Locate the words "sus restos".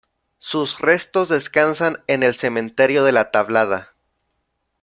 0.39-1.29